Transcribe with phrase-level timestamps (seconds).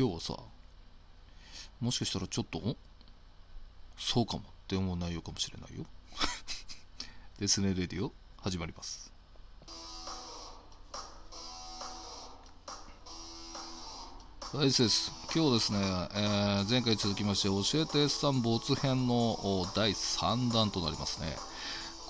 [0.00, 0.34] 今日はさ
[1.78, 2.74] もしかしたらちょっと
[3.98, 5.84] そうかもって思う内容かもしれないよ。
[7.38, 9.12] ですねレディオ始まります。
[14.54, 15.12] はいです。
[15.34, 21.36] 今日ですね、えー、前回続きまして教えて S さん没編の第3弾となりますね。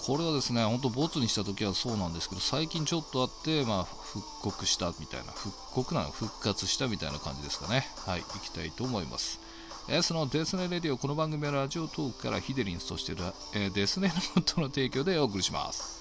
[0.06, 6.10] これはですね、本当、ボツにした時はそうなんですけど、最近ちょっとあって、まあ、復刻したみたいな、復刻なの？
[6.10, 7.86] 復活したみたいな感じですかね。
[8.06, 9.40] はい、行きたいと思います。
[9.88, 13.18] え、そのデスネレディオ、この番組はラジオトークからヒデリンスとしてる、
[13.54, 15.99] えー、デスネロボットの提供でお送りします。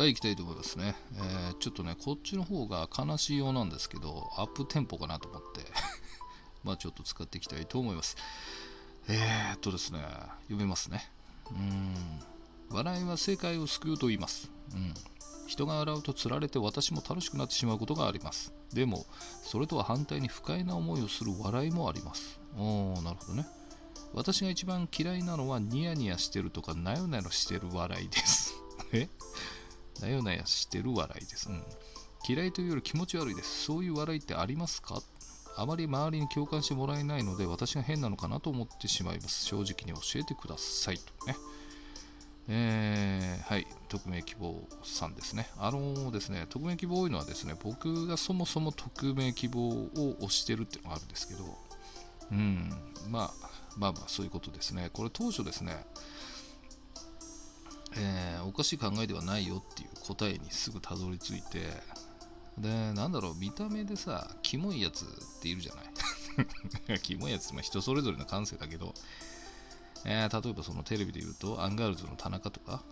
[0.00, 0.94] はい、行きたいと思いますね。
[1.14, 5.60] えー、ちょっとね、こっちの方が悲しいようなんですけど、アップテンポかなと思って
[6.64, 8.16] まあちょっと使っていきたいと思います。
[9.08, 10.00] えー、っとですね、
[10.44, 11.12] 読みますね。
[11.50, 11.94] うん。
[12.70, 14.50] 笑いは世界を救うと言います。
[14.72, 14.94] うん。
[15.46, 18.54] 人が笑うとつられて私も楽しくなってしまうことがあります。
[18.72, 19.04] でも、
[19.42, 22.40] それとは反対に不快な思いをする笑いもあります。
[22.56, 23.46] おー、なるほどね。
[24.14, 28.54] 私が一番嫌いなのはニヤニヤしてるとかなよなよしてる笑いです。
[28.94, 29.10] え？
[30.00, 31.62] なよなやしてる笑いです、うん。
[32.28, 33.64] 嫌いというより気持ち悪いです。
[33.64, 35.00] そういう笑いってありますか？
[35.56, 39.44] あまり周りに共感してもらえないので私が変なのかなと思ってしまいます。
[39.44, 40.98] 正直に教えてください。
[40.98, 41.36] とね。
[42.52, 45.48] えー、はい、匿名希望さんですね。
[45.56, 51.44] あのですね、匿名希望多いのはですね、僕がそもそも匿名希望を押してるっていうのがあるんですけど、
[52.32, 52.70] うん、
[53.08, 53.30] まあ、
[53.76, 54.90] まあまあ、そういうことですね。
[54.92, 55.84] これ当初ですね、
[57.96, 61.60] えー、おかしい考えではないよっていう答えにすぐたどり着いて
[62.58, 65.08] でなんだろう見た目でさキモいやつっ
[65.42, 66.98] ているじゃない。
[67.02, 68.94] キモいやつって人それぞれの感性だけど、
[70.04, 72.82] えー、例えばそのテレビで言うとアンガールズの田中とか。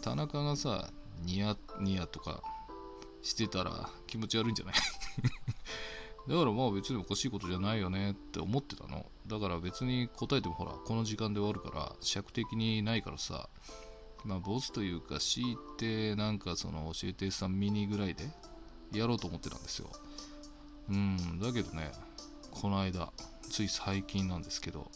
[0.00, 0.90] 田中がさ
[1.24, 2.40] ニヤニヤとか
[3.22, 4.74] してたら気持ち悪いんじゃない？
[6.28, 9.10] だからまあ別におかしいことじゃないよねって思ってたの。
[9.26, 13.48] だから別に答えてもほら、この時間で終わるから尺的にないからさ、
[14.24, 18.24] まあ、ボスというか、強いて、なんかその、教えてさんミニぐらいで
[18.92, 19.90] やろうと思ってたんですよ。
[20.90, 21.90] うん、だけどね、
[22.50, 23.12] この間、
[23.50, 24.90] つい最近なんですけど、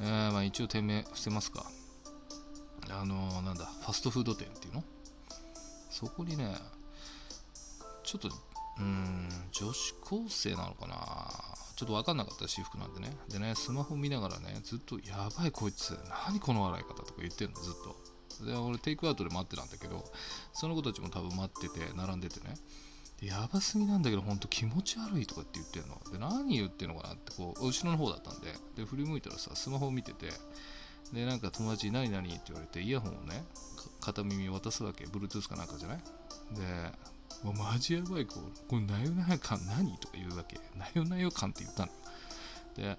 [0.00, 1.64] えー、まあ一応店名伏せますか。
[2.90, 4.84] あのー、なんだ、ファストフード店っていうの？
[5.90, 6.56] そこにね、
[8.02, 8.28] ちょっと、
[8.78, 10.96] うん、女子高生なのかな
[11.76, 13.16] ちょっと分かんなかった私服なんでね。
[13.28, 15.96] でね、スマホ見ながらね、ずっと、やばいこいつ、
[16.26, 18.13] 何この笑い方とか言ってんの、ずっと。
[18.42, 20.04] で俺テイクアウトで待ってたんだけど
[20.52, 22.54] その子たちも多分待ってて並んでてね。
[23.22, 25.98] やばすぎなんだけどほんと気持ち悪いとかって言ってんの。
[26.12, 28.52] で何言ってんのかなってこう後ろの方だったんで。
[28.76, 30.28] で振り向いたらさスマホを見てて
[31.12, 33.44] でなんか友達何何って言われてイヤホンをね
[34.00, 35.04] 片耳渡すわけ。
[35.04, 35.98] Bluetooth かなんかじゃない？
[36.54, 36.62] で
[37.42, 38.40] もうマジやばい子こ
[38.72, 40.58] れなよなよ感何とか言うわけ。
[40.76, 41.92] なよなよ感って言ったの。
[42.76, 42.98] で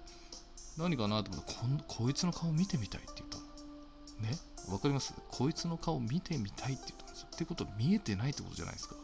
[0.78, 1.54] 何かなと思って
[1.86, 4.30] ここいつの顔見てみたいって言ったの。
[4.30, 4.36] ね？
[4.68, 5.14] わかります？
[5.28, 7.28] こいつの顔見てみたいって言ったんですよ。
[7.34, 8.96] ってことは見えてないってことじゃないですか。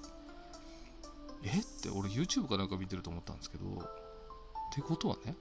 [1.44, 1.60] え？
[1.60, 3.68] って俺 YouTube かなんか見てると思ったんですけど、っ
[4.74, 5.36] てことはね、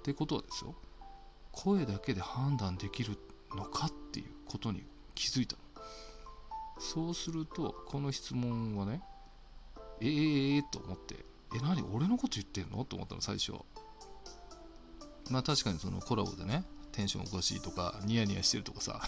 [0.00, 0.74] ってことはですよ、
[1.52, 3.18] 声だけで判断できる
[3.54, 5.62] のかっていうことに気づいたの。
[6.80, 9.02] そうすると、この質問はね、
[10.00, 11.82] えー、えー、と思って、え、何？
[11.92, 12.84] 俺のこと言ってんの？
[12.84, 13.52] と思ったの、最初。
[15.30, 16.64] まあ確かにそのコラボでね、
[16.98, 19.00] テンションおかしいとか、ニヤニヤしてるとかさ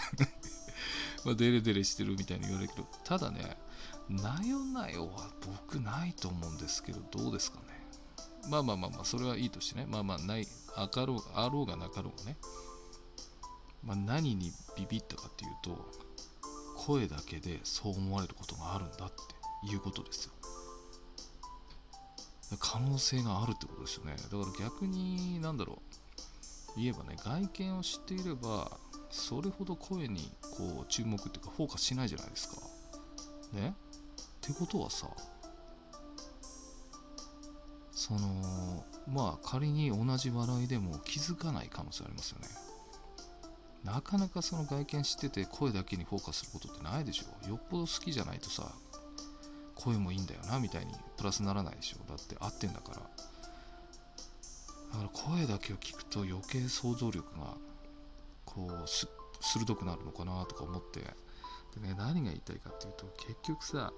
[1.27, 3.59] まあデレデレしてるみたいに言われるけど、ただね、
[4.09, 7.65] なよなよは僕ないと思うんですけど、どうですかね。
[8.49, 10.47] まあまあまあまあ、それはいいとしてね、まあまあ、ない、
[10.77, 12.37] あかろう、あろうがなかろうがね、
[13.83, 15.91] まあ、何にビビったかっていうと、
[16.77, 20.33] 声だけでそう思われることがあるんだっていうことですよ。
[22.61, 24.15] 可能性があるってことですよね。
[24.17, 26.00] だから逆に、なんだろう、
[26.77, 28.71] 言えばね外見を知っていれば
[29.11, 32.57] それほど声にこう注目っていうかフォーカスしないじゃないですか。
[33.53, 33.75] ね？
[33.75, 35.09] ってことはさ
[37.93, 42.49] そのまあ仮に同じ笑いでも気づかない可能性ありますよね。
[43.85, 47.49] なかなかその外見知ってて声だけにフォーカスすることってないでしょ。
[47.49, 48.71] よっぽど好きじゃないとさ
[49.75, 51.99] 声もいいんだよなみたいにプラスならないでしょ。
[52.09, 53.01] だって合ってんだから。
[55.13, 57.57] 声だけを聞くと余計想像力が
[58.45, 58.89] こう
[59.41, 61.01] 鋭くなるのかなとか思って。
[61.81, 63.93] で、ね、何が言いたいかっていうと結局さ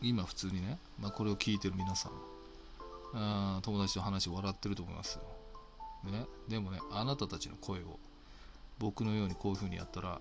[0.00, 2.12] 今普通にね、まあ、これを聞いてる皆さん
[3.14, 5.18] あ友達と話笑ってると思います
[6.04, 7.98] よ、ね、でもねあなたたちの声を
[8.78, 10.20] 僕のようにこういう風にやったら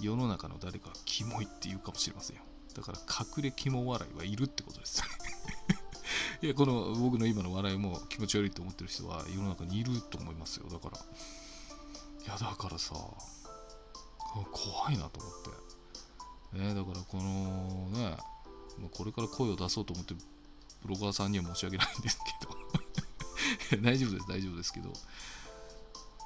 [0.00, 2.42] 世の中の誰かがキモいって言うかもしれませんよ。
[2.74, 5.25] だから隠れキモ笑いはいるってことですよね。
[6.42, 10.98] いやこの僕の今の笑いも気持ち悪いと思ってる人は世の中にいると思いますよだから。
[10.98, 12.94] いやだからさ
[14.52, 15.32] 怖いなと思っ
[16.52, 16.58] て。
[16.58, 18.16] ねだからこのね
[18.92, 20.14] これから声を出そうと思って
[20.84, 22.18] ブロガーさんには申し訳ないんです
[23.68, 23.80] けど。
[23.82, 24.90] 大丈夫です大丈夫ですけど。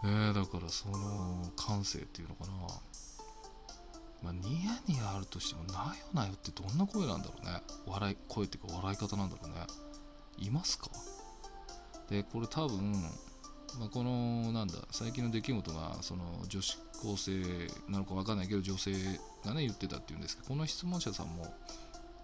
[0.02, 2.52] ねだからその感性っていうのかな。
[4.22, 7.62] まあ、ニヤニヤあるとしても、なよなよってどんな声なんだろうね。
[7.86, 9.66] 笑い、声っていうか笑い方なんだろうね。
[10.38, 10.90] いますか？
[12.08, 12.92] で、これ多分、
[13.78, 17.42] まあ、この、なんだ、最近の出来事が、その、女子高生
[17.88, 18.92] なのかわかんないけど、女性
[19.44, 21.54] がね、言ってたっていうんですけど、この質問者さんも、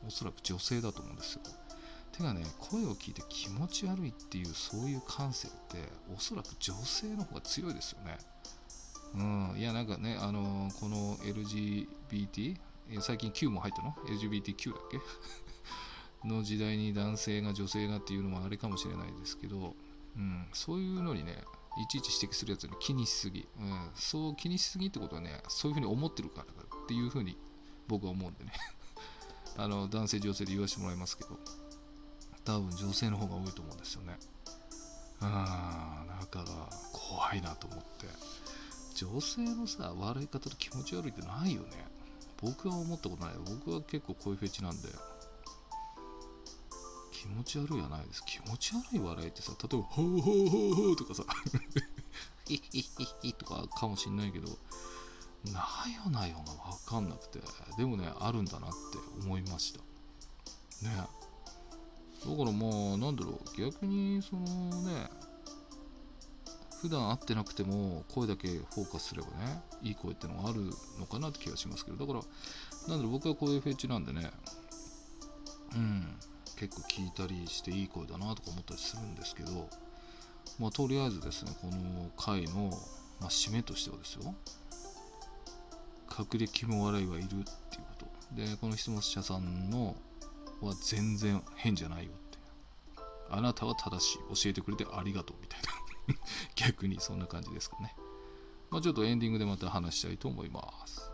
[0.07, 1.41] おそらく女性だと思うんですよ。
[2.13, 5.79] てかね、声を聞いて気持ち悪いっていう、そういう感性って、
[6.15, 8.19] おそらく女性の方が強いですよね。
[9.15, 12.59] うん、いや、なんかね、あのー、この LGBT、
[13.01, 14.99] 最近 Q も入ったの ?LGBTQ だっけ？
[16.25, 19.75] の時代に男性が女性がっていうのもあれかもしれないですけど、
[20.17, 21.37] うん、そういうのにね、
[21.79, 26.53] いちいち指摘するやつに気にしすぎ、うん、そう気にしすぎってことはね、そういうふうに思ってるからだ
[26.85, 27.37] っていうふうに
[27.87, 28.53] 僕は思うんでね
[29.59, 31.39] あの男性女性で言わせてもらいますけど、
[32.45, 34.19] 多分女性の方が多いと思うんですよね。
[35.21, 38.07] ああ、だから怖いなと思って。
[38.95, 41.69] 女性のさ、笑い方と気持ち悪いってないよね。
[42.41, 43.35] 僕は思ったことない。
[43.45, 44.89] 僕は結構こういうフェチなんで。
[47.27, 48.23] 気持ち悪いはないです。
[48.25, 51.25] 気持ち悪い笑いってさ、例えば、ほうほうほうほうとかさ、
[52.47, 54.49] ヒヒヒヒとかかもしんないけど、
[55.53, 55.61] な
[56.05, 57.41] よなよがわかんなくて、
[57.77, 58.77] でもね、あるんだなって
[59.25, 59.81] 思いました。
[60.89, 60.97] ね。
[60.97, 65.11] だからまあ、なんだろう、逆に、そのね、
[66.81, 70.71] 普段会ってなくても声だけフォーカスすればねいい声ってのがある
[71.01, 72.21] のかなって気がしますけどだから
[72.89, 74.31] なんだろう僕はこういうフェチなんでね
[75.75, 76.17] うん
[76.57, 79.69] 結構聞いたりしていい声だなとか思ったりするんですけど
[80.59, 82.71] まあとりあえずですねこの回の、
[83.21, 84.35] まあ、締めとしてはですよ。
[86.19, 87.47] 隠れ気も笑いはいるっていうこ
[87.99, 88.07] と。
[88.35, 89.95] でこの質問者さんの
[90.63, 92.39] は全然変じゃないよって
[93.29, 94.19] あなたは正しい。
[94.43, 95.77] 教えてくれてありがとうみたいな。
[96.55, 97.95] 逆にそんな感じですかね。
[98.71, 101.11] まあ、ちょっとエンディングでまた話したいと思います。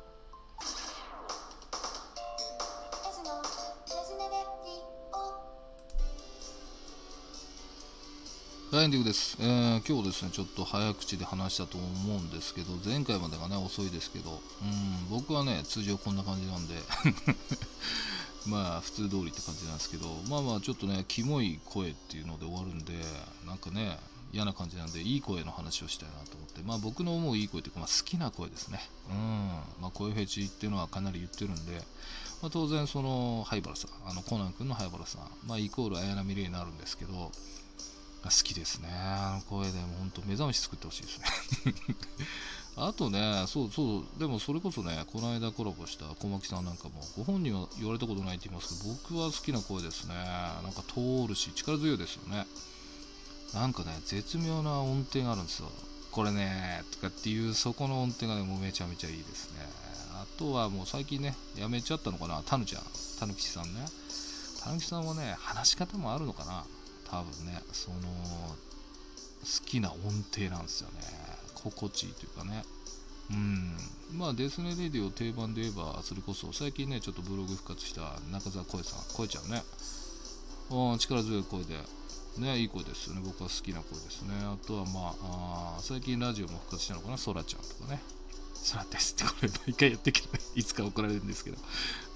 [8.75, 11.85] エンディングです、えー、今日ですね、ちょっと早口で話したと思
[12.17, 14.39] うんですけど、前回までがね、遅いですけど、うん、
[15.11, 16.77] 僕はね、通常こんな感じなんで
[18.49, 22.95] まあ、普通通りって感じなんですけど、まあまあ、ちょっとね、キモい声っていうので終わるんで、
[23.47, 23.99] なんかね、
[24.33, 28.81] 嫌な感じなんで、いい声の話をしたいなと思って、まあ僕の思ういい声というか、まあ、好きな声ですね。
[29.11, 29.49] うん。
[29.83, 31.77] まあ声フェチっていうのはかなり言ってるんで、
[32.41, 37.31] まあ、当然その、灰原さん、あのコナン君の灰原さん、まあイコール綾波レイになるんですけど、
[38.23, 38.89] が好きですね。
[38.91, 41.27] あの声でも本当目覚まし作ってほしいですね。
[42.77, 50.15] あとね、そうそう、でもそれこそね、この間コラボした小牧さんなんかも、ご本人は言われたことないって言いますけど、僕は好きな声ですね。
[50.15, 52.47] なんか通るし、力強いですよね。
[53.53, 55.71] なんかね、絶妙な音程があるんですよ。
[56.11, 59.69] これね、とかっていう、そこの音程がね、もうめちゃめちゃいいですね。
[60.15, 62.83] あとはもう最近ね、やめちゃったのかな、たぬちゃん、
[63.19, 63.87] たぬきさんね。
[64.63, 66.65] たぬきさんはね、話し方もあるのかな、
[67.13, 69.99] 多分ね、その、好きな音
[70.35, 71.01] 程なんですよね。
[71.55, 72.65] 心地いいというかね。
[73.31, 73.77] うん。
[74.19, 79.63] まあ、デスネレディオ定番で言えば、それこそ、最近ね、ちょっとブログ復活した中澤声さん、声ちゃんね。
[80.71, 81.77] うん、力強い声で、
[82.39, 83.21] ね、いい声ですよね。
[83.23, 84.35] 僕は好きな声ですね。
[84.41, 88.01] あとはまあ、最近ラジオも復活したのかな、そらちゃんとかね。
[88.55, 91.59] そらですってこれ毎回やってけど、 いつか怒られるんですけど。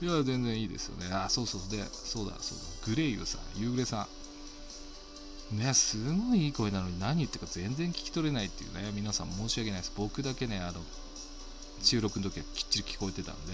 [0.00, 1.06] いや、全然いいですよね。
[1.12, 1.60] あ、そうそう。
[1.70, 2.64] で、そうだ、そうだ。
[2.86, 4.25] グレイユさん、夕暮れさん。
[5.52, 9.92] ね、すごいいい声なのに何言ってるか全然聞き取れないっていうね、皆さん申し訳ないです。
[9.96, 10.80] 僕だけね、あの、
[11.82, 13.52] 収録の時はきっちり聞こえてたんで、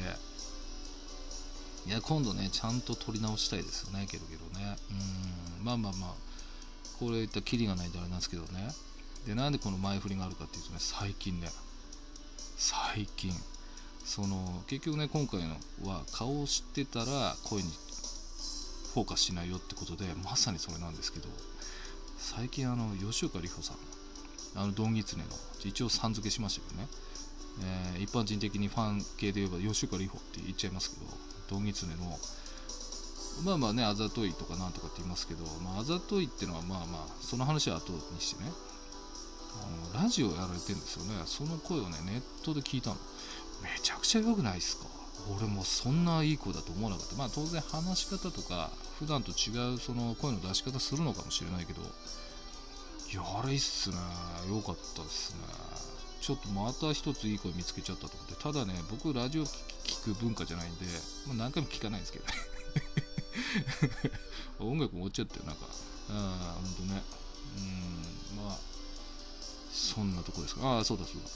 [1.87, 4.76] いや、今度ね、ちゃんと撮り直したいですよね、けどけどね。
[5.58, 6.32] うん、まあまあまあ。
[6.99, 8.68] これ言ったらキリがないんであれなんですけどね。
[9.26, 11.49] で、なんでこの前振りがあるかっていうとね、最近ね、
[12.56, 13.32] 最近、
[14.04, 15.56] その、結局ね、今回の
[15.88, 17.70] は顔を知ってたら声に
[18.94, 21.28] フォーカスしないよってことで、まさにそれなんですけど、
[22.22, 23.76] 最近あの、吉岡里帆さん、
[24.54, 25.28] あの、ドンギツネの、
[25.64, 26.88] 一応さん付けしましたけどね、
[27.94, 31.06] えー、一般人的にファン系で言えば吉岡里帆って言っちゃいますけど、
[31.50, 32.16] ドンギツネの。
[33.44, 38.50] まあまあね、あざといとかなんとかって言いますけど、まあ、あざといってのはまあまあ、その話は後にしてね、
[39.92, 41.22] あのラジオやられてるんですよね。
[41.26, 42.96] その声をねネットで聞いたの。
[43.62, 44.86] めちゃくちゃ良くないですか？
[45.36, 47.16] 俺もそんないい声だと思わなかった。
[47.16, 48.70] まあ当然話し方とか
[49.02, 53.97] 普段と違うその声の出し方するのかもしれないけどいやあれいいっすね。
[54.49, 55.40] 良かったですね。
[56.23, 58.35] ちょっとまた一ついい声見つけちゃったと思って。
[58.42, 60.87] ただね僕ラジオ聞く文化じゃないんで、
[61.26, 62.32] まあ、何回も聞かないんですけどね。
[64.61, 65.66] 音楽も終わっちゃったよなんか。
[66.11, 67.02] ああほんとね。
[67.59, 67.61] う
[68.40, 68.59] んまあ
[69.73, 70.62] そんなとこですか。
[70.62, 71.28] ああそうだそうだ。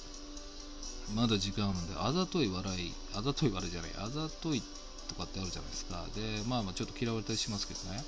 [1.15, 4.63] まだ時間あるんで、あざとい笑い、あざとい笑いじゃない、あざとい
[5.07, 6.07] とかってあるじゃないですか。
[6.15, 8.03] で、まあまあちょっと嫌われたりしますけどね。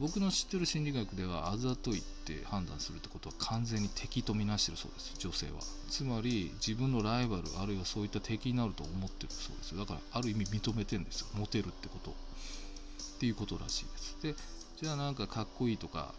[0.00, 5.12] 僕の知ってる心理学ではあざといって判断するってことは完全に敵とみなしてるそうです。
[5.18, 5.60] 女性は。
[5.90, 9.76] つまり自分のライバルあるいはそういった敵になると思ってるそうです。
[9.76, 11.26] だからある意味認めてるんですよ。
[11.34, 12.14] モテるってことっ
[13.20, 14.16] ていうことらしいです。
[14.22, 14.34] で
[14.80, 16.14] じゃあなんかかっこいいとか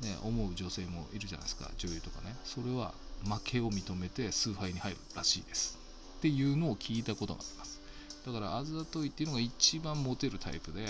[0.00, 1.68] ね思う女性もいるじゃないですか。
[1.76, 2.36] 女優とかね。
[2.44, 5.76] それは負けを認めて崇拝に入るらしいです。
[6.18, 7.80] っていうのを聞いたことがあります。
[8.26, 10.86] だからあざといっていうのが一番モテるタイプで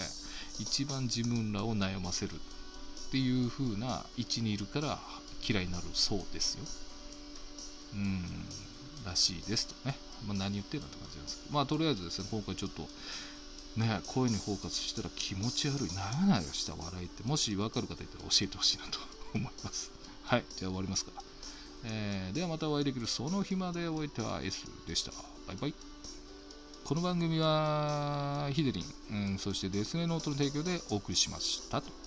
[0.60, 2.36] 一番自分らを悩ませるっ
[3.10, 4.98] ていう風な位置にいるから
[5.46, 6.64] 嫌いになるそうですよ。
[7.94, 8.24] うん
[9.04, 9.94] らしいですとね、
[10.26, 11.54] まあ、何言ってんだって感じなんですけど。
[11.54, 12.88] まあとりあえずですね今回ちょっと
[13.76, 15.94] ね声にフォーカスしたら気持ち悪い。
[15.94, 18.98] ならないした笑いってもし分かる方いたら教えてほしいなと
[19.34, 19.90] 思います。
[20.24, 21.12] はいじゃあ終わりますか
[21.86, 25.12] えー、ではまたお会いできるその日までおいては S でした。
[25.46, 25.93] バイバイ。
[26.84, 28.84] この番組はヒデリン、
[29.30, 32.03] うん、そしてデスネノートの提供でお送りしましたと。